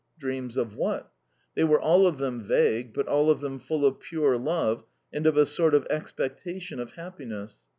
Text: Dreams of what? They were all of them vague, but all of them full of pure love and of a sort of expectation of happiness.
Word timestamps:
Dreams 0.17 0.57
of 0.57 0.75
what? 0.75 1.11
They 1.53 1.63
were 1.63 1.79
all 1.79 2.07
of 2.07 2.17
them 2.17 2.41
vague, 2.41 2.91
but 2.91 3.07
all 3.07 3.29
of 3.29 3.39
them 3.39 3.59
full 3.59 3.85
of 3.85 3.99
pure 3.99 4.35
love 4.35 4.83
and 5.13 5.27
of 5.27 5.37
a 5.37 5.45
sort 5.45 5.75
of 5.75 5.85
expectation 5.91 6.79
of 6.79 6.93
happiness. 6.93 7.59